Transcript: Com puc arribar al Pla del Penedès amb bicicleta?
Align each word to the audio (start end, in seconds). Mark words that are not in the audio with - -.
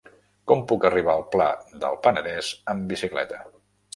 Com 0.51 0.61
puc 0.71 0.87
arribar 0.89 1.13
al 1.19 1.25
Pla 1.35 1.49
del 1.83 1.99
Penedès 2.07 2.51
amb 2.75 2.91
bicicleta? 2.95 3.43